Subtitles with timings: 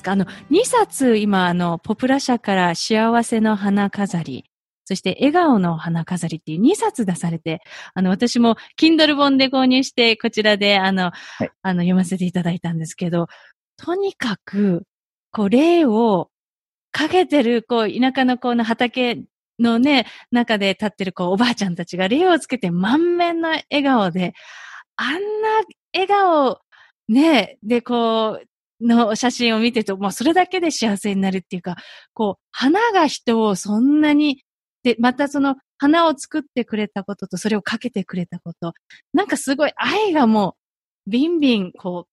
[0.00, 0.12] ですか？
[0.12, 4.44] あの、2冊今、あの、ポプラ社から幸せの花飾り、
[4.84, 7.60] そして笑顔の花飾りっていう2冊出されて、
[7.94, 13.28] あの、私も Kindle 本で購入して、こちらで、あの、はい、あの、読ませていただいたんですけど、
[13.76, 14.82] とにかく、
[15.30, 16.28] こう、霊を
[16.90, 19.22] かけてる、こう、田舎のこの畑
[19.60, 24.34] のね、中で立ってる、こう、おばあちゃんたちが霊をつけて満面の笑顔で、
[24.96, 25.18] あんな
[25.94, 26.58] 笑顔、
[27.08, 28.46] ね、で、こう、
[28.80, 31.76] の写真を見てると、もうそれだけで幸せになるっていうか、
[32.14, 34.42] こう、花が人をそんなに、
[34.82, 38.72] で、またその花を作ってくれたことと、それをかけてくれたこと、
[39.12, 40.56] なんかすごい愛がも
[41.06, 42.06] う、ビンビン、こ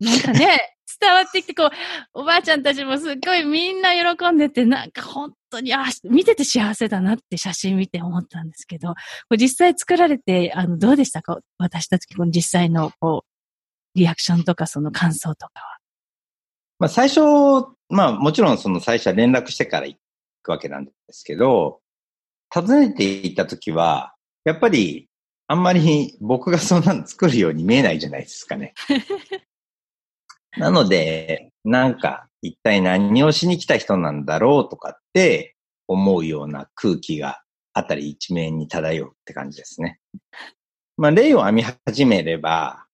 [0.00, 1.70] う、なんかね、 伝わってきて、こう、
[2.14, 8.94] おばあちゃんたちもすっごいみんな喜んでて、なんか本当に、あ、見てて幸せだなって写真見て思ったんですけど、こ
[9.32, 11.38] う実際作られて、あの、どうでしたか？
[11.58, 13.24] 私たち、この実際の、こ
[13.96, 15.77] う、リアクションとかその感想とかは。
[16.78, 17.20] まあ最初、
[17.88, 19.96] まあもちろんその最初は連絡してから行
[20.42, 21.80] くわけなんですけど、
[22.50, 25.08] 訪ねて行った時は、やっぱり
[25.48, 28.74] あんまり僕がそんなの作るように見えないじゃないですかね。
[30.56, 35.56] なので、なんか一体何をしに来た人なんだろうとかって
[35.86, 40.00] 思うような空気があたり一面に漂うって感じですね。
[40.96, 42.87] まあ例を編み始めれば、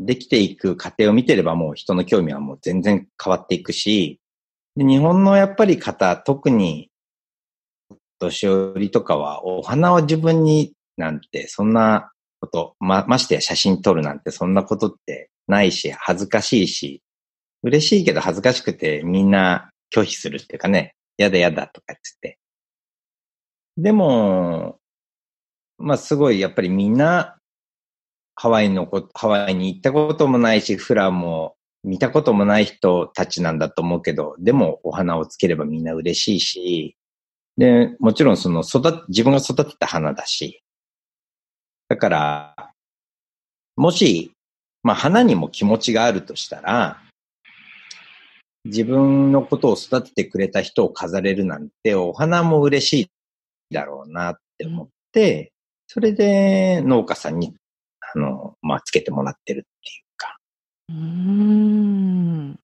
[0.00, 4.18] できていく過程を見てればもう人の興味はもう全然変わっていくし、
[4.74, 6.90] で日本のやっぱり方、特に
[8.18, 17.02] 年寄りとかはお花を自分になんてそんなこと、ま、ましてや写真撮るなんてそんなことってないし、恥ずかしいし、
[17.62, 22.38] 嬉しいけど恥ずかしくてみんな拒否するっていうかね、やだやだとか言って。
[23.76, 24.78] でも、
[25.76, 27.36] まあすごいやっぱりみんな
[28.40, 36.96] ハワイのこ、ハワイに行ったこともないし、フラも見たこともない人たちなんだと思うけど、でもお花をつければみんな嬉しいし、
[37.58, 40.62] で、もちろんその育、自分が育てた花だし、
[41.88, 42.72] だから、
[43.76, 44.32] もし、
[44.82, 46.96] まあ花にも気持ちがあるとしたら、
[48.64, 55.52] 自分のことを育ててくれた人を飾れるなんて、お花も嬉しいだろうなって思って、
[55.88, 57.54] それで農家さんに
[58.14, 60.38] あの、まあ、つけてもらってるっていうか。
[60.88, 62.60] うん。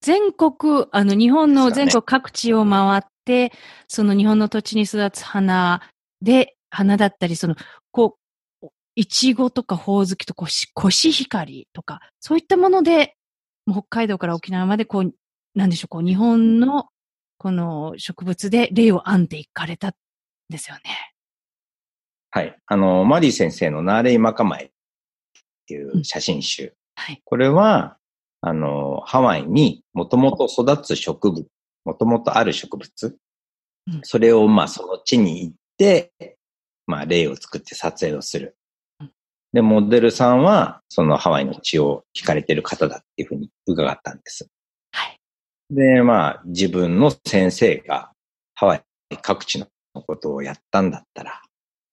[0.00, 3.52] 全国、あの、日本の全国各地を回って、ね、
[3.88, 5.80] その日本の土地に育つ花
[6.20, 7.56] で、花だったり、その、
[7.90, 8.18] こ
[8.62, 13.16] う、いちごとかほおずきとコシコシヒカリとか、そういったもので、
[13.70, 15.14] 北海道から沖縄までこう、
[15.54, 16.88] なんでしょう、こう、日本の
[17.38, 19.92] この植物で例を編んでいかれたん
[20.50, 21.13] ですよね。
[22.34, 22.58] はい。
[22.66, 24.70] あの、マリー先生のナーレイマカマエっ
[25.68, 26.64] ていう写真集。
[26.64, 27.22] うん、はい。
[27.24, 27.96] これは、
[28.40, 31.46] あの、ハワイにもともと育つ植物、
[31.84, 33.16] もともとある植物、
[33.86, 36.10] うん、それをまあその地に行って、
[36.88, 38.56] まあ例を作って撮影をする。
[39.52, 44.48] で、モデルさんは、そのハワイの血を引かれてる方だっていうふうに伺ったんです。
[44.90, 45.20] はい。
[45.70, 48.10] で、まあ、自分の先生が
[48.56, 48.82] ハワイ
[49.22, 51.40] 各地のことをやったんだったら、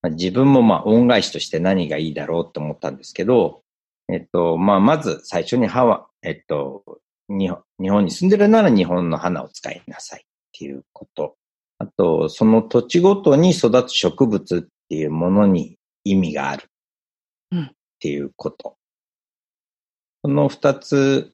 [0.01, 3.61] まあ、自分もまあ、恩返しとして何がいいだろうって思ったんですけど、
[4.11, 6.83] えっと、まあ、まず最初にハワ、えっと、
[7.29, 11.35] 日本日本に住んでるなら日本の花を使いなさいっていうこと。
[11.79, 16.65] あと、その土地ごとに育つ植物っていうものに意味がある。
[17.55, 17.69] っ
[17.99, 18.75] ていうこと。
[20.21, 21.33] この二つ、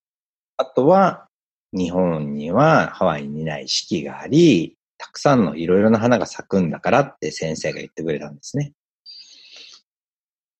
[0.57, 1.27] あとは、
[1.73, 4.76] 日本にはハワイにない四季があり、
[5.07, 8.73] たくさんのいろいろな花が咲くんだからって先生が言ってくれたんですね。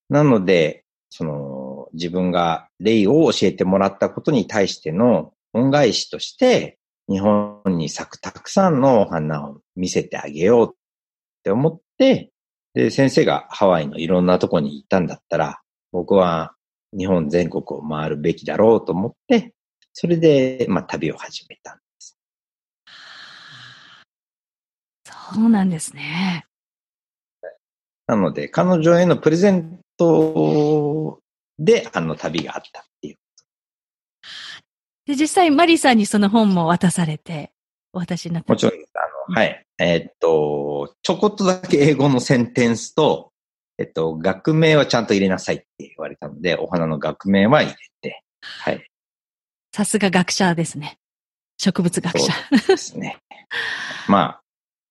[0.09, 6.79] なので、その自分が例を教えてもらったことに対しての恩返しとして、
[7.09, 10.75] 日本に咲くたくさんのお花を見せてあげようっ
[11.43, 12.31] て思って、
[12.73, 15.59] で、先生がハワイのいろんなとこに行ったんだったら、
[15.91, 16.53] 僕は
[16.97, 19.53] 日本全国を回るべきだろうと思って、
[19.91, 22.17] それで、まあ、旅を始めたんです。
[25.33, 26.45] そうなんですね。
[28.07, 31.19] なので、彼女へのプレゼント
[31.59, 33.18] で、あの旅があったっていう。
[35.06, 37.51] で、実際、マリーさんにその本も渡されて、
[37.91, 38.77] お渡しになったもちろん、あ
[39.31, 39.65] の、はい。
[39.79, 43.31] えー、っと、ちょこっとだけ英語のセンテンスと、
[43.77, 48.89] えっと、学名はちゃんと入れなさいって言われたので、お花の学名は入れて、はい。
[49.74, 50.97] さすが学者ですね。
[51.57, 52.33] 植物学者。
[52.33, 53.18] そうですね。
[54.07, 54.41] まあ、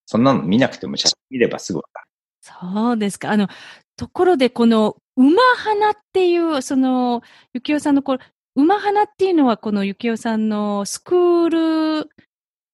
[0.06, 2.06] そんなの見なくても写真見ればすぐわかる。
[2.40, 3.30] そうですか。
[3.30, 3.48] あの、
[3.96, 7.22] ところでこの馬花っていう、その、
[7.52, 8.24] ゆきおさんのこれ、
[8.54, 12.10] 馬花っていうのはこのゆきおさんのスクール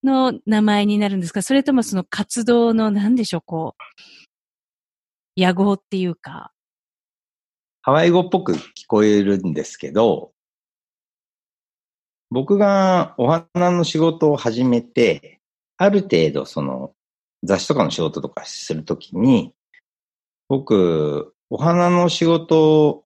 [0.04, 1.42] の名前になるんですか？
[1.42, 3.74] それともその活動の何でしょう、こ
[5.36, 6.52] う、野号っていうか。
[7.80, 10.32] ハワイ語っぽく聞こえるんですけど、
[12.30, 15.40] 僕がお花の仕事を始めて、
[15.78, 16.92] ある程度その
[17.42, 19.52] 雑誌とかの仕事とかするときに、
[20.48, 23.04] 僕、お花の仕事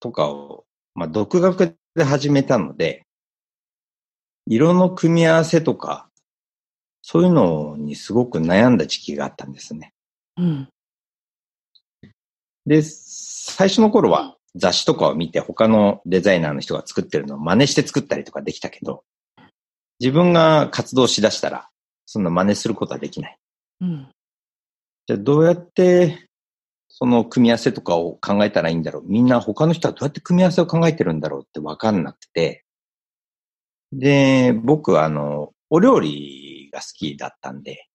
[0.00, 3.06] とかを、まあ、独学で始めたので、
[4.46, 6.08] 色の組み合わせとか、
[7.02, 9.92] そういうのにすごく悩んだ時期があったんですね。
[10.36, 10.68] うん。
[12.66, 19.04] で、最初の頃は雑誌とかを見て他のデザイナーの人が作ってるのを真似して作ったりとかできたけど、
[20.00, 21.68] 自分が活動しだしたら、
[22.06, 23.38] そんな真似することはできない。
[23.80, 24.08] うん、
[25.06, 26.26] じゃあどうやって
[26.98, 29.02] その組み合わせとかを考えたらいいんだろう。
[29.06, 32.64] みんな他の人はどうやって組み合わせを考えてるんだろうってわかんなくて。
[33.92, 37.86] で、僕はあの、お料理が好きだったんで。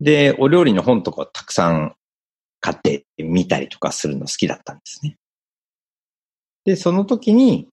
[0.00, 1.94] で、お料理の本とかをたくさん
[2.60, 5.18] 買ってみたりとかするの好きだったんですね。
[6.64, 7.68] で、その時に、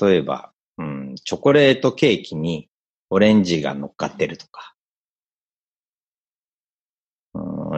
[0.00, 2.68] 例えば、うん、チョコレートケーキに
[3.10, 4.74] オレンジが乗っかってるとか、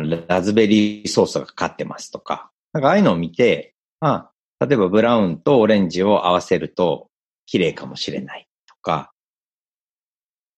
[0.03, 4.31] ラズベリーソースがかかってますとか、なんかああいうのを見て、あ、
[4.61, 7.09] 例えばブラウンとオレンジを合わせると
[7.47, 9.13] 綺麗かもしれないとか、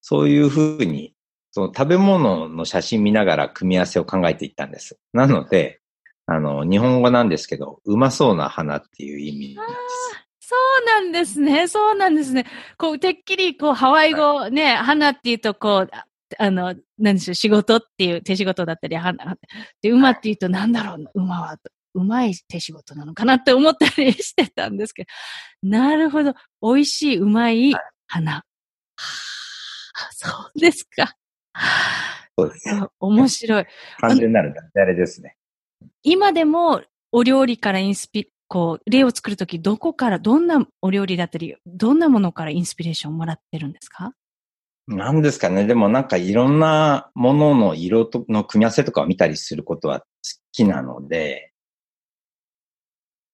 [0.00, 1.14] そういうふうに
[1.52, 4.98] その食べ物の写真見ながら組み合わせを考えていったんです。
[5.12, 5.80] なので、
[6.26, 9.74] あの、日本語なんですけど、うまそうな花っていう意味なんで
[10.40, 10.48] す。
[10.48, 11.68] そうなんですね。
[11.68, 12.46] そうなんですね。
[12.78, 15.90] こう、てっきり、こう、ハワイ語ね、花っていうと、こう、
[16.38, 19.36] あの、何でしょう、仕事っていう手仕事だったり、花、
[19.82, 21.56] で、馬っていうと、なんだろう、馬は、
[21.94, 25.04] うまい手仕事なのかなって思ったりしてたんですけ
[25.62, 26.34] ど、なるほど。
[26.62, 27.74] 美味しい、うまい
[28.06, 28.32] 花。
[28.32, 28.42] は
[28.96, 31.14] あ、そうですか。
[32.38, 32.86] そうですね。
[32.98, 33.66] 面白い。
[34.00, 35.36] 完全なるあれですね。
[36.02, 44.12] 今でもお料理からインスピ、こう、例を作るとき、どこから、どんなお料理だったり、どんなものからインスピレーションをもらってるんですか？
[44.88, 45.66] なんですかね。
[45.66, 50.06] でもなんかいろんなものの色との組み合わせとかを見たりすることは好
[50.52, 51.52] きなので、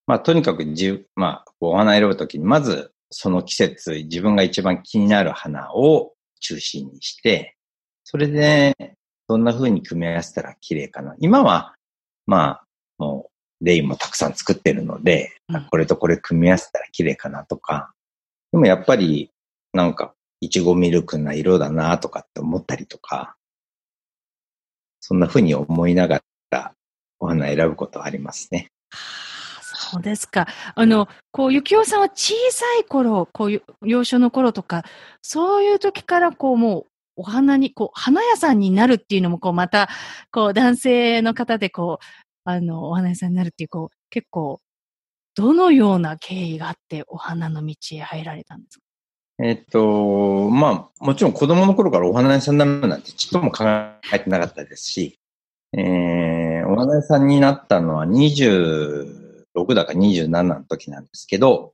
[0.06, 7.56] まあとにかくじまあお花選ぶときに、まずその季節、自分が一番気になる花を中心にして、
[8.04, 8.74] それで、
[9.28, 11.14] どんな風に組み合わせたら綺麗かな。
[11.18, 11.74] 今は、
[12.26, 12.64] まあ、
[12.98, 17.92] もう、レイもたくさん作ってるので、うんこれとこれ組み合わせたら綺麗かなとか、
[18.52, 19.30] でもやっぱり、
[19.72, 23.36] なんか、いちごミルクな色だなとかって思ったりとか、
[25.00, 26.74] そんな風に思いながら
[27.18, 28.70] お花選ぶことはありますね。
[29.90, 30.46] そうですか。
[30.74, 34.84] あの、こう、ゆきおさんは小さい頃、こういう、幼少の頃とか、
[35.22, 39.88] そういう時から、こう、もう、お花に、こう、花屋さんになるっていうのも、こう、また、
[40.30, 42.04] こう、男性の方で、こう、
[42.44, 44.60] あの、お花屋さんになるっていう、こう、結構、
[45.34, 48.84] どのような経緯があって、お花の道へ入られたんですか？
[49.40, 55.18] えっと、まあ、もちろん子供の頃からお花屋さんになるなんてちっとも考えてなかったですし、
[55.72, 61.70] えー、お花屋さんになったのは26だか27の時なんですけど、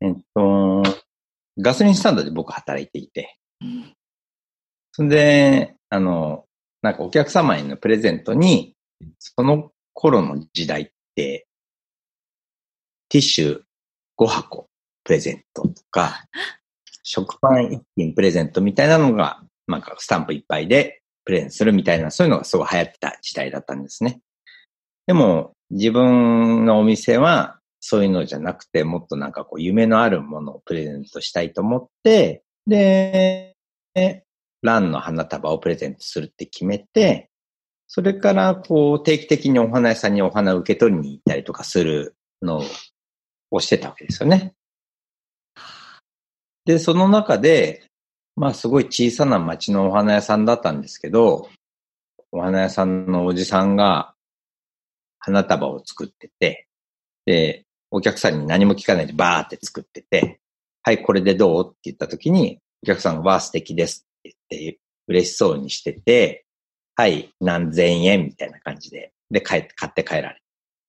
[0.00, 0.82] えっと、
[1.58, 3.94] ガソリンスタンドで僕働いていて、うん
[4.98, 6.44] で、あの、
[6.82, 8.74] なんかお客様へのプレゼントに、
[9.18, 11.46] その頃の時代って、
[13.08, 13.60] ティッシュ
[14.18, 14.68] 5箱
[15.04, 16.24] プレゼントとか、
[17.10, 24.20] 食パン1品プレゼントみたいなのが、なんかスタンプいっぱいでプレゼントするみたいな、そういうのがすごい流行ってた時代だったんですね。
[25.06, 33.56] でも、自分のお店は、そういうのじゃなくて、もっとなんかこう、夢のあるものをプレゼントしたいと思って、で、
[34.62, 37.30] ランの花束をプレゼントするって決めて、
[37.88, 42.62] それからこう、定期的にお花屋さんにお花を受け取りに行ったりとかするの
[43.50, 44.54] をしてたわけですよね。
[46.70, 47.84] で、その中で、
[48.36, 51.48] まあすごい小さな町のお花屋さんだったんですけど、
[52.32, 54.14] お花屋さんのおじさんが
[55.18, 56.66] 花束を作ってて、
[57.26, 60.38] で、お客さんに何も聞かないでバーって作ってて、
[60.82, 61.66] はい、これでどう？
[61.68, 66.44] って言った時に、お客さんがわあ素敵ですって言って嬉しそうにしてて、
[66.94, 70.40] はい、何千円みたいな感じで、で、買って帰られ。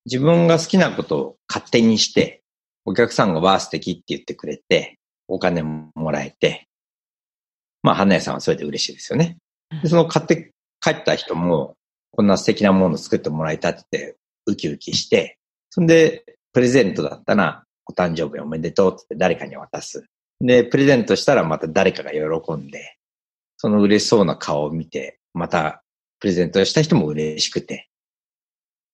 [0.05, 2.41] 自分が好きなことを勝手にして、
[2.85, 4.97] お客さんがわあ素敵って言ってくれて、
[5.31, 6.67] お金ももらえて、
[7.83, 9.37] まあ、花屋さんはそれで嬉しいですよね。
[9.81, 11.75] で、その買って帰った人も、
[12.11, 15.37] こんな素敵なものを作ってもらえたってウキウキして、
[15.69, 20.05] そんで、プレゼントだったら、お誕生日おめでとうって言って誰かに渡す。
[20.41, 22.97] で、プレゼントしたらまた誰かが喜んで、
[23.55, 25.81] その嬉しそうな顔を見て、また
[26.19, 27.87] プレゼントした人も嬉しくて、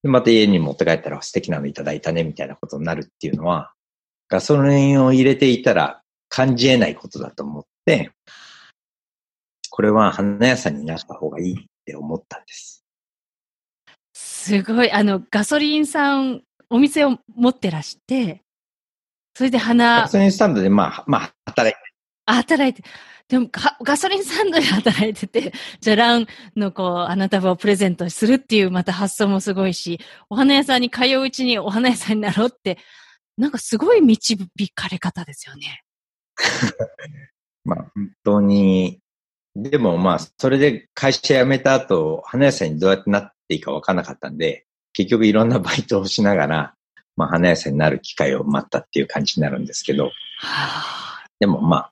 [0.03, 3.73] でまた家に持って帰ったら素敵なのいただいたねみたいなことになるっていうのは、
[4.29, 8.11] ガソリンを入れていたら感じ得ないことだと思って、
[9.69, 12.83] これは花屋さんになった方がいいって思ったんです。
[14.13, 18.41] すごい、あの、ガソリンさん、お店を持ってらして、
[19.35, 21.93] それで花ガ、ソリンスタンドでまあ、まあ、働いて、
[22.25, 22.83] あ働いて、
[23.27, 32.79] でもガガソリンスタンドで働いてて、 じゃあランのこう、花束をプレゼントするっていうまた発想もすごいし、お花屋さんに通ううちにお花屋さんになろうって、
[33.37, 34.37] なんかすごい導
[34.73, 35.83] かれ方ですよね。
[37.65, 38.99] まあ、本当に、
[39.55, 46.75] でもまあ、それで会社辞めた後、花屋さんにどうやってなっていいか分からなかったんで、結局いろんなバイトをしながら、
[47.15, 50.11] まあ、花屋さんになる機会を待ったっていう感じになるんですけど、
[51.39, 51.91] でもまあ、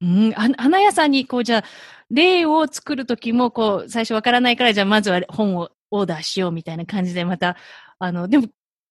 [0.00, 1.64] うん、花屋さんに、こう、じゃあ、
[2.10, 7.56] 例を作るときも、こう、最初わからないから、じゃあ、まずは本をオーダーしようみたいな感じで、また、
[7.98, 8.46] あの、でも、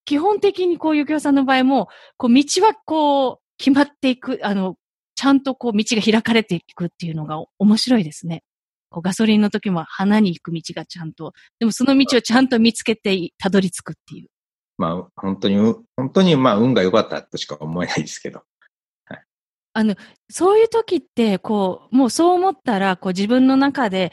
[0.07, 4.77] 基本的にこう、ゆきおさんの場合も、こう、道はこう、決まっていく、あの、
[5.15, 8.43] ちゃんとこう、道が開かれていくっていうのが面白いですね。
[8.89, 14.29] こうガソリンの時も花に行く道がちゃんと、でもその道をちゃんと見つけてたどり着くっていう。
[14.77, 15.57] まあ、本当に、
[15.97, 18.43] 本当にまあ、運が良かったとしか思えないですけど。
[19.73, 19.95] あの、
[20.29, 24.11] そういう時って、こう、もうそう思ったら、こう自分の中で、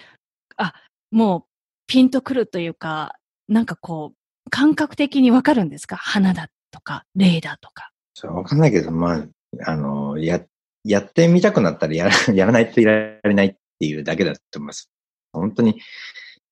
[0.57, 0.75] あ、
[1.11, 1.43] もう
[1.87, 3.15] ピンとくるというか、
[3.49, 4.17] なんかこう、
[4.51, 5.97] 感覚的にわかるんですか？
[5.97, 7.91] 花だとか、霊だとか。
[8.15, 10.41] それはわかんないけど、まあ、あの、や、
[10.85, 14.91] やってみたくなったらやら やらないといられないっていうだけだと思います。
[15.33, 15.81] 本当に、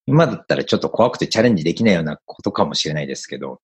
[0.07, 3.61] 今だったらちょっと怖くてチャレンジできないようなことかもしれないですけど、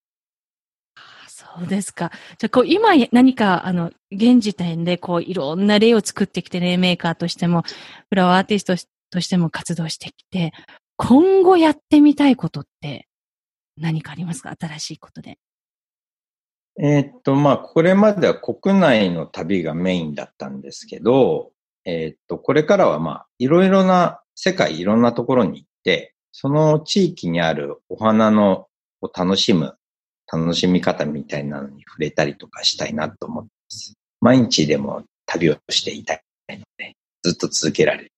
[1.27, 2.13] そうですか。
[2.39, 7.63] じゃあ、こう、今何か、あの、現時点で、こう、いろんな例を作ってきて、例メーカーとしても、
[8.11, 8.75] フラワーアーティスト
[9.11, 10.53] としても活動してきて、
[10.97, 13.08] 今後やってみたいことって
[13.81, 14.55] 何かありますか？
[14.59, 15.39] 新しいことで。
[16.81, 21.51] えーっと、まあ、これまでは国内の旅がメインだったんですけど、
[21.85, 28.69] えーっと、これからはまあ、いろいろな、世界いろんなところに行って、その地域にあるお花の
[29.01, 29.77] を楽しむ、
[30.33, 33.95] 楽しみ方みたいなのに触れたりとかしたいなと思ってます。
[34.21, 36.95] 毎日でも旅をしていたいので、
[37.25, 38.13] ずっと続けられる。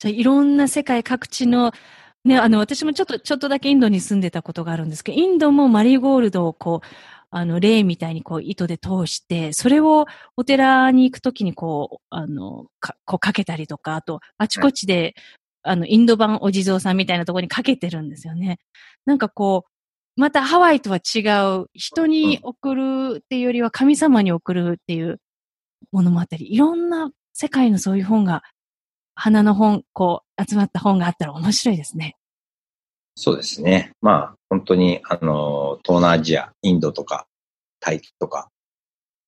[0.00, 1.70] じゃあいろんな世界各地の
[2.26, 6.86] ね、あの、私もちょっと、ちょっとだけインドに住んでたことがあるんですけど、インドもマリーゴールドをこう、
[7.30, 10.06] あの、レイみたいにこう、糸で通して、それを
[10.36, 15.14] お寺に行くときにこう、あの、か、こうかけたりとか、あと、あちこちで、
[15.62, 18.58] あの、インド版お地蔵さんみたいなところにかけてるんですよね。
[19.04, 21.20] なんかこう、またハワイとは違
[21.60, 25.20] う、人に送るっていうよりは神様に送るっていう
[25.92, 28.42] ものもあったり、いろんな世界のそういう本が、
[29.16, 32.16] 花の本、こう、集まった本があったら面白いですね。
[33.16, 33.92] そうですね。
[34.02, 37.26] まあ、本当に、あの、東南アジア、インドとか、
[37.80, 38.50] タイとか、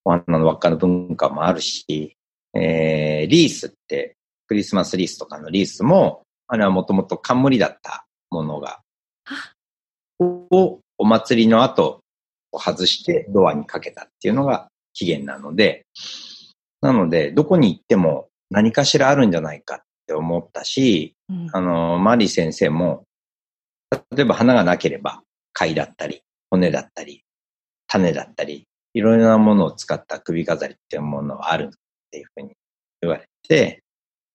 [0.04, 2.14] お花の輪っかの文化もあるし、
[2.54, 4.16] えー、リースって、
[4.46, 8.80] クリスマスリースとかのリースも、あれはもともと冠だったものが、
[10.20, 12.00] をお祭りの後、
[12.52, 15.86] 外してドアにかけたっていうのが起源なので、
[16.82, 23.04] なので、どこに行っても何かしらあるんじゃないかって思ったし、うん、あの、マリー先生も、
[24.14, 27.22] 例えば花がなければ貝だったり、骨だったり、
[27.86, 31.78] 種だったり、いろいろなものを使った首飾りっていうものはあるっ
[32.10, 32.52] ていうふうに
[33.00, 33.82] 言われて、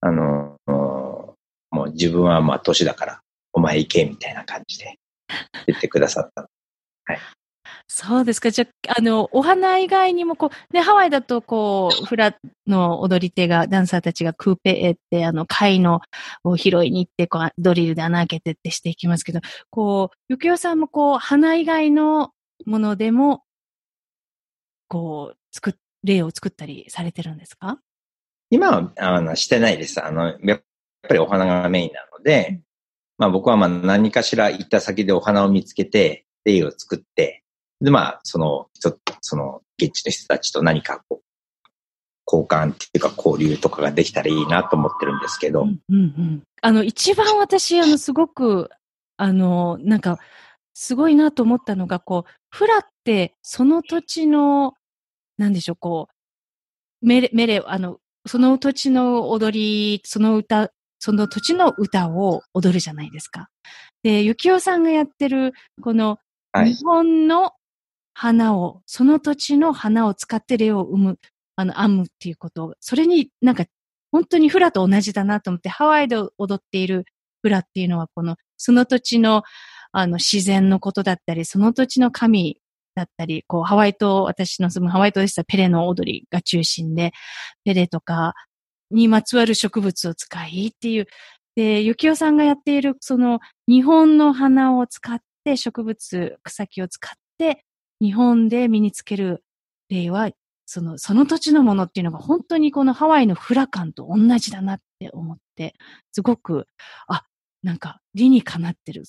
[0.01, 4.95] あの、もう自分はまあ年だからお前行けみたいな感じで
[5.65, 6.47] 言ってくださった。
[7.05, 7.19] はい。
[7.87, 8.49] そうですか。
[8.49, 12.35] じゃあ、あの、お花以外にも、こう、ね、ハワイだと、こう、フラ
[12.65, 16.01] の踊り手が、ダンサーたちがクーペエって、あの、貝の
[16.43, 22.31] を拾いに行って、こう、ドリルで穴開けてってしていきますけど、こう、ゆきおさんも、こう、花以外の
[22.65, 23.43] ものでも、
[24.87, 25.73] こう、作っ、
[26.03, 27.79] 例を作ったりされてるんですか？
[28.49, 30.03] 今は、あの、してないです。
[30.03, 30.63] あの、やっ
[31.07, 32.61] ぱりお花がメインなので、
[33.17, 37.42] まあ僕はまあ何かしら行った先でお花を見つけて、例を作って、
[37.83, 38.67] で、まあ、その、
[39.21, 41.23] その、現地の人たちと何かこう、
[42.25, 45.63] 交換っていうか交流とかができたらいいなと思ってるんですけど。
[45.63, 48.69] うんうんうん、あの、一番私、あの、すごく、
[49.17, 50.17] あの、なんか、
[50.73, 54.75] すごいなと思ったのが、こう、フラって、その土地の、
[55.37, 56.07] なんでしょう、こ
[57.01, 63.49] う、メレ、メレ、あの、その土地の踊り、その歌、その土地の歌を踊るじゃないですか。
[64.03, 66.19] で、ゆきおさんがやってる、この、
[66.55, 67.51] 日本の
[68.13, 71.19] 花を、その土地の花を使って例を生む、
[71.55, 72.65] あの、編むっていうこと。
[72.65, 73.65] を、それになんか、
[74.11, 77.05] 本当にフラと同じだなと思って、ハワイで踊っている
[77.41, 79.43] フラっていうのは、この、その土地の、
[79.91, 82.59] あの、自然のことだったり、その土地の神
[82.95, 87.11] だったり、こう、ハワイ島、私の住むハワイ島でしたペレの踊りが中心で、
[87.65, 88.33] ペレとか
[88.91, 91.07] にまつわる植物を使いっていう、
[91.55, 97.65] で、ゆきおさんがやっている、その、日本の花を使って、植物、草木を使って、
[98.03, 99.45] 日本で身につける
[99.87, 100.29] 例は、
[100.65, 105.73] その、その土地のものっていうのが本当にこのハワイのフラ感と同じだなって思って、
[106.11, 106.67] すごく、
[107.07, 107.23] あ、
[107.63, 109.05] なんか理にかなってる。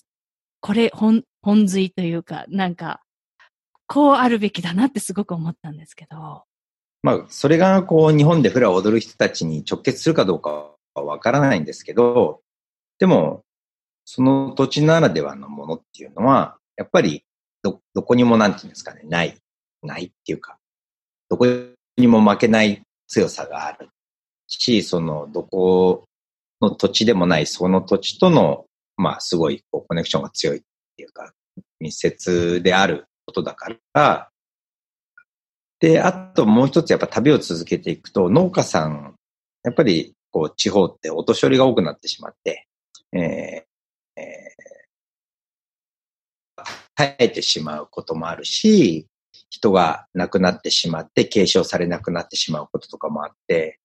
[0.61, 3.01] これ本、本髄というか、なんか、
[3.89, 6.45] こうあるべきだなってすごく思ったんですけど。
[7.03, 12.43] まあ、それがこう、日本でフラを踊る人たちに直結するかどうかはわからないんですけど、
[13.01, 13.43] でも、
[14.05, 17.25] その土地ならではのものっていうのは、やっぱり
[17.65, 19.37] ど、どこにもなんていうんですかね、ない、
[19.83, 20.59] ないっていうか、
[21.31, 21.47] どこ
[21.97, 23.89] にも負けない強さがある
[24.47, 26.05] し、その、どこ
[26.61, 30.61] の土地でもない、その土地との、まあ、すごいこうコネクションが強いっ
[30.97, 31.33] ていうか、
[31.81, 34.29] 密接であることだから、
[35.81, 39.17] で、あともう一つやっぱ旅を続けていくと、農家さん、
[39.65, 42.67] やっぱりこう地方ってお年寄りが多くなってしまって、
[43.13, 43.75] えー
[44.17, 49.07] えー絶えてしまうこともあるし、
[49.51, 53.79] 人が亡くなってしまって継承されなくなってしまうこととかもあって、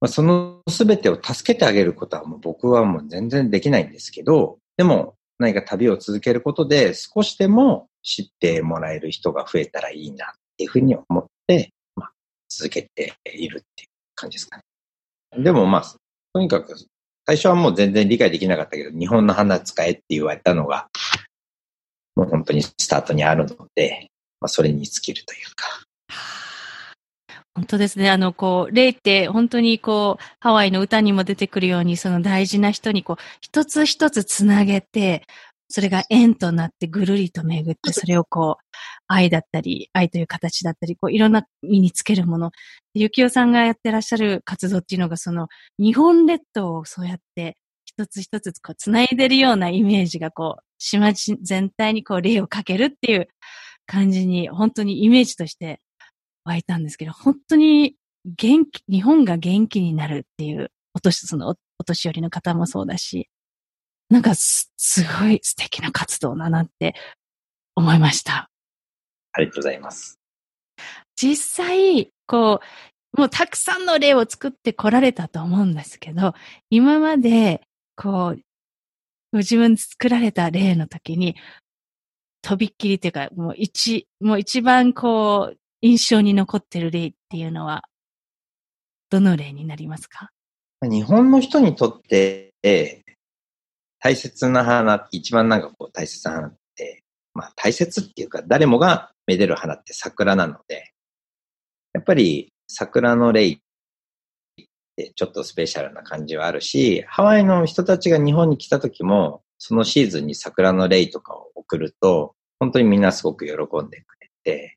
[0.00, 12.12] まあ、その全てを助けてあげることはもう僕はもう全然できないんですけど、でも何か旅を続けることで少しでも知ってもらえる人が増えたらいいなっていうふうに思って、まあ、
[12.48, 14.64] 続けているっていう感じですかね。
[15.42, 15.84] でもまあ、
[16.34, 16.74] とにかく
[17.24, 20.88] 最初はもう全然理解できなかったけど、日本の花使えって言われたのが、
[22.16, 24.08] もう本当にスタートにあるので、
[24.40, 25.82] まあ、それに尽きるというか。
[27.54, 28.10] 本当ですね。
[28.10, 35.22] あの、こう、霊って本当にこう、ハワイの歌にも出てくるように、その大事な人にこう、一つ一つつなげて、
[35.68, 38.64] それが縁となってぐるりと巡って、 それをこう、
[39.06, 42.52] 愛だったり、愛という形だったり、こう、いろんな身につけるもの。
[42.94, 45.48] ゆきおさんがやってらっしゃる活動っていうのが、その、
[45.78, 53.28] 日本列島をそうやって、一つ一つこう、繋いでるようなイメージがこう、島全体にこう霊をかけるっていう
[53.86, 55.80] 感じに、本当にイメージとして
[56.44, 63.28] 湧いたんですけど、本当に元気、日本が元気になるっていう、お年、そのお年寄りの方もそうだし、
[64.10, 66.94] なんかす、すごい素敵な活動だなって
[67.74, 68.50] 思いました。
[69.32, 70.18] ありがとうございます。
[71.16, 72.60] 実際、こ
[73.14, 76.34] う、もうたくさんの例を作ってこられたと思うんですけど、
[76.70, 77.62] 今まで、
[77.96, 78.40] こう、
[79.32, 81.36] ご自分作られた例の時に、
[82.42, 87.84] とびっきりっていうか、もう一、もう一番こう、印象に残ってる例っていうのは、
[89.10, 90.30] どの例になりますか？
[90.82, 92.52] 日本の人にとって、
[94.00, 97.02] 大切な花、一番なんかこう大切な花って、
[97.34, 100.92] まあ大切っていうか誰もがめでる花って桜なので、
[101.92, 103.60] やっぱり桜のレイ
[104.92, 114.76] ってちょっとスペシャルな感じはあるし、ハワイの人たちが日本に来た時も、そのシーズンに桜のレイとかを送ると、本当にみんなすごく喜んでくれて、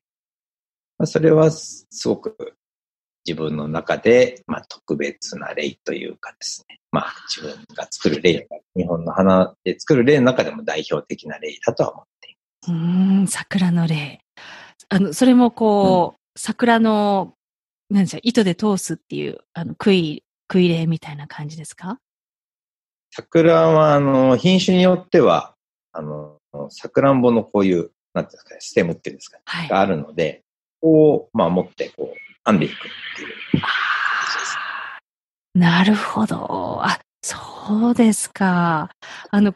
[0.98, 2.56] まあそれはすごく
[3.26, 6.78] 自分の中で、まあ、特別な例というかですね。
[6.92, 12.34] まあ、自分が作る例、日本の花で作る例の中でも代表的な例だとは思ってい
[12.68, 14.20] うーん、桜の例。
[14.88, 17.34] あの、それもこう、桜の、
[17.90, 21.98] なんでしょう、糸で通すっていう、あの、杭、杭例みたいな感じですか？
[23.12, 25.54] 桜は、あの、品種によっては、
[25.92, 26.38] あの、
[26.70, 29.68] 桜んぼのこういう、なんていうんですかね、ステムっていうんですかね、はい。
[29.68, 30.42] があるので、
[30.80, 32.76] こう、まあ、持って、こう、編んでいくっ
[33.16, 33.28] ていう。
[35.58, 36.80] なるほど。
[36.82, 38.90] あ、そうですか。
[39.30, 39.54] あの、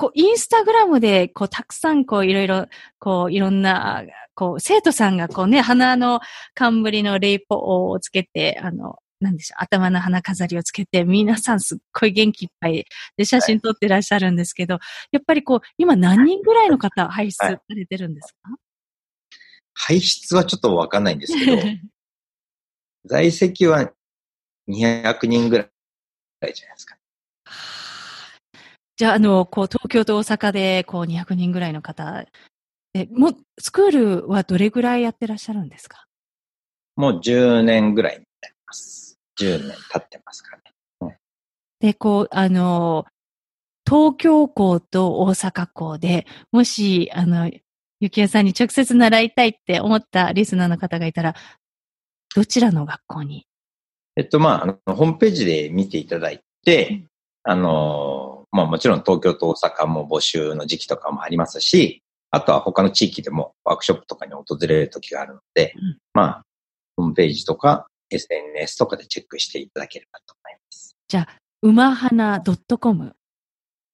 [0.00, 2.66] ここう、インスタグラムで、こう、たくさん、こう、いろいろ、
[2.98, 4.02] こう、いろんな、
[4.34, 6.20] こう、生徒さんが、こうね、花の
[6.54, 7.56] 冠のレイポ
[7.90, 12.86] をつけて、あの、なんでしょう、頭の花飾りをつけて、皆さんすっごい元気いっぱい
[13.18, 14.78] で写真撮ってらっしゃるんですけど、
[15.12, 18.56] やっぱりこう、今何人ぐらいの方輩出されてるんですか、
[19.74, 21.56] 排出はちょっとわかんないんですけど、
[23.04, 23.92] 在籍は
[24.66, 26.99] 200人ぐらいじゃないですか。
[29.00, 32.22] じゃあ、あの、こう、東京と大阪で、こう、200人ぐらいの方、
[32.92, 36.04] え、もう、スクールはどれぐらいやってらっしゃるんですか？
[36.96, 39.18] もう10年ぐらいになります。
[39.38, 40.58] 10年経ってますか
[41.00, 41.16] らね。
[41.80, 43.06] で、こう、あの、
[43.88, 47.50] 東京校と大阪校で、もし、あの、
[48.00, 51.34] ゆきやさんに直接習いたいって思ったリスナーの方がいたら、
[52.36, 53.46] どちらの学校に？
[54.16, 57.06] えっと、まあ、あの、ホームページで見ていただいて、
[57.44, 66.42] あの、まあもちろん東京と大阪も募集の時期とかもありますし、あとは他の地域でもワークショップとかに訪れる時があるので、うんまあ、
[66.96, 70.96] ホームページとか SNS とかでチェックしていただければと思います。
[71.62, 72.42] うまはな
[72.80, 73.14] .com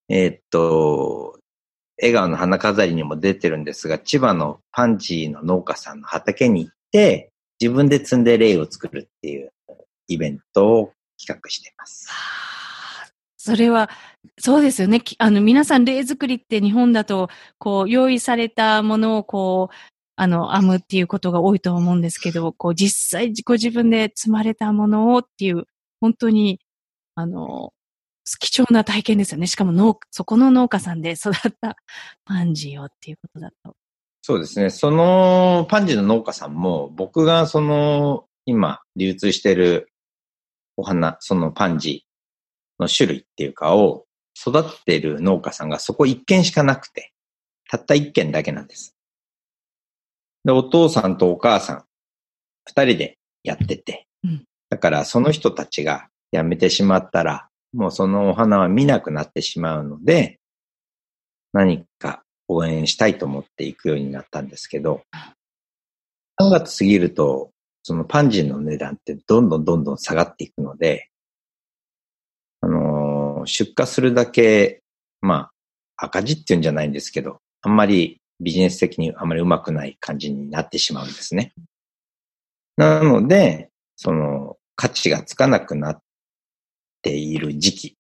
[0.10, 1.40] えーっと、
[2.02, 9.52] 笑顔の花飾りにも出てるんですが、千葉のパンジーの農家さんの畑に行って、自分で摘んでレイを作るっていう
[10.08, 12.10] イベントを企画しています。
[13.38, 13.90] それは、
[14.38, 15.02] そうですよね。
[15.02, 19.76] きあの、皆さん、例作りって日本だと、こう、用意されたものを、こう、
[20.22, 25.64] あの、編むっていうことが多いと思うんですけど、こう、実際、ご自分で積まれたものをっていう、
[26.02, 26.60] 本当に、
[27.16, 27.72] あの、
[28.42, 29.48] 貴重な体験ですよね。
[29.48, 31.78] しかも農、そこの農家さんで育った
[32.26, 33.78] パンジーをっていうことだと。
[34.22, 34.70] そうですね。
[34.70, 39.90] そのパンジーの農家さんも、僕がその、今、流通してる
[40.76, 44.06] お花、そのパンジーの種類っていうかを
[44.38, 47.14] 育ってる農家さんがそこ一軒しかなくて、
[47.70, 48.99] たった一軒だけなんです。
[50.44, 51.84] で、お父さんとお母さん、
[52.66, 54.46] 二人でやってて、うん。
[54.70, 60.40] だからその人たちが辞めてしまったら、もうそのお花は見なくなってしまうので、
[61.54, 65.02] 何か応援したいと思っていくようになったんですけど、
[66.42, 67.52] 3月過ぎると、
[67.84, 71.10] そのパンジーの値段ってどんどんどんどん下がっていくので、
[72.62, 74.82] あのー出荷するだけ、
[75.22, 75.50] ま
[75.96, 81.54] あ、赤字っていうんじゃないんですけど、あんまりビジネス的にあまりうまくない感じになってしまうんですね。
[82.78, 86.02] なので、その価値がつかなくなっ
[87.02, 87.98] ている時期。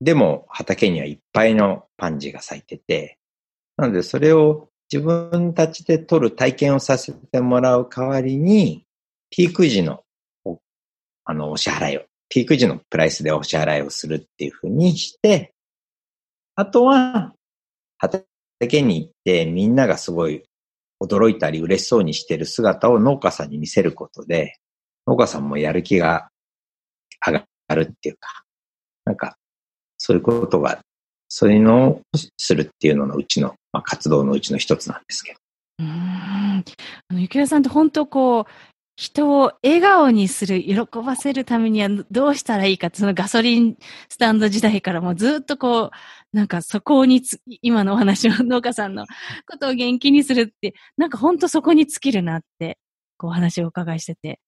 [0.00, 3.18] でも畑にはいっぱいのパンジーが咲いてて、
[3.76, 8.84] なのでそれを自分たちで取る体験をさせてもらう代わりに、
[9.30, 10.04] ピーク時の
[10.44, 10.60] お
[11.24, 15.54] あのお支払いを、ピーク時のプライスでお支払いをするっていうふうにして、
[16.54, 17.32] あとは
[17.96, 18.26] 畑
[18.66, 20.44] に行ってみんながすごい
[21.02, 24.56] 驚いたり嬉しそうにしてる姿を農家さんに見せることで、
[25.06, 26.28] 農家さんもやる気が
[27.24, 28.44] 上がるっていうか、
[29.04, 29.36] なんか、
[29.98, 30.80] そういうことが、
[31.28, 32.00] そういうのを
[32.38, 35.38] するっていうののうちの、まあ、活動のうちの一つなんですけど。
[35.80, 35.88] うん。
[35.88, 38.44] あの、ゆきらさんって本当こう、
[38.96, 43.76] 人を笑顔にする、喜ばせるためにはどうしたらいいかって、そのガソリン
[44.08, 45.90] スタンド時代からもずっとこう、
[46.34, 49.06] なんかそこにつ、今のお話の農家さんの
[49.48, 52.76] ことを元気にするって、なんか本当そこに尽きるなって、
[53.16, 54.40] こう話をお伺いしてて、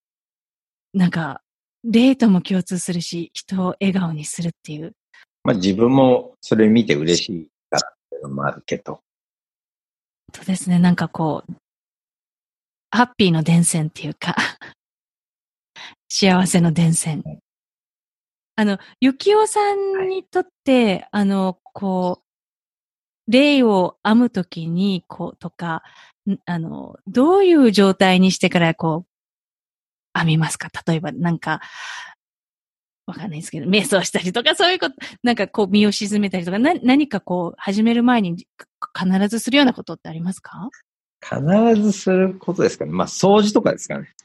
[0.93, 1.41] なんか、
[1.85, 4.95] デートも共通するし、人を笑顔にするっていう。
[5.45, 8.99] まあ自分もそれ見て嬉しいからっていうのもあるけど。
[10.35, 11.53] そうですね、なんかこう、
[12.91, 14.35] ハッピーの伝染っていうか
[16.09, 17.23] 幸せの伝染。
[18.59, 22.23] あの、ゆきおさんにとって、はい、あの、こ
[23.27, 25.83] う、霊を編むときに、こう、とか、
[26.45, 29.05] あの、どういう状態にしてから、こ
[30.15, 30.69] う、編みますか？
[30.87, 31.61] 例えば、なんか、
[33.05, 38.47] わかんないですけど、瞑想したりとか、そういうこと、なんかこう、身を沈めたりとか、な、何かこう、始める前に
[38.97, 40.71] 必ずするようなことってありますか？
[41.21, 41.39] 必
[41.79, 42.91] ずすることですかね。
[42.91, 44.15] まあ、掃除とかですかね。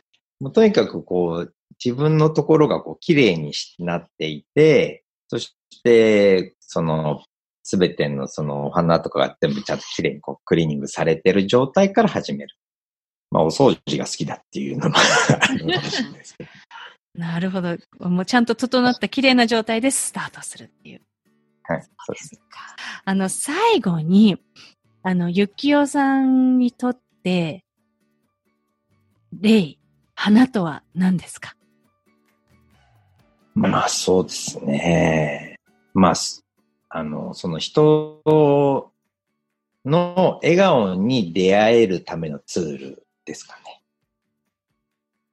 [0.41, 7.23] もうとにかくこう、自分のところがこう、綺麗になっていて、そして、その、
[7.65, 12.57] すべてのそのお花とかが全部ちゃんと綺麗にこうクリーニングされてる状態から始める。
[13.31, 16.51] まあ、お掃除が好きだっていうのもあるかもしれないですけど。
[17.15, 17.77] なるほど。
[18.01, 21.03] もうちゃんと整った綺麗な状態でスタートするっていう。
[21.63, 22.77] はい、そうですか。
[23.05, 24.39] あの、最後に、
[25.05, 27.65] あの、ゆきおさんにとって、
[29.33, 29.79] 霊、
[30.15, 31.55] 花とは何ですか？
[33.55, 35.59] まあそうですね。
[35.95, 36.15] まあ、
[36.89, 38.23] あの、その人
[39.85, 43.83] の笑顔に出会えるためのツールですかね。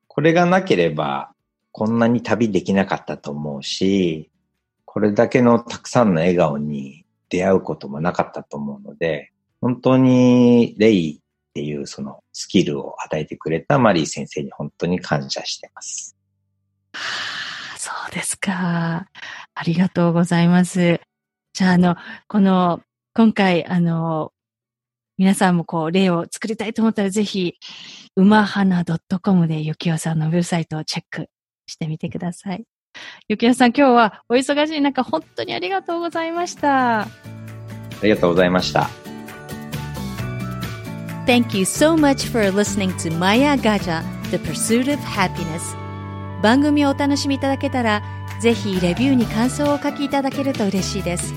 [0.07, 1.31] これがなければ、
[1.71, 4.29] こんなに旅できなかったと思うし、
[4.85, 16.17] これだけのたくさんの笑顔に出会うこともなかったと思うので、本当にレイっていうそのスキルを与えてくれたマリー先生に本当に感謝してます。
[17.89, 19.07] はあ、そうですか。
[19.55, 21.01] ありがとうございます。
[21.53, 21.95] じゃあ、あの、
[22.27, 22.81] この、
[23.13, 24.31] 今回、あの、
[25.17, 27.55] 皆さんもこう、例を作りたいと思ったら、ぜひ、
[28.15, 28.85] うまはな
[29.21, 31.27] .com でゆきおさんのウェブサイトをチェック
[31.67, 32.63] してみてください。
[33.27, 37.01] ゆきおさん、今日はお忙しい中、本当にありがとうございました。
[37.01, 37.07] あ
[38.03, 38.89] りがとうございました。
[41.25, 45.75] Thank you so much for listening to Maya Gaja, The Pursuit of Happiness.
[46.41, 48.01] 番組をお楽しみいただけたら、
[48.41, 51.33] ぜひレビューに感想をお書きいただけると嬉しいです。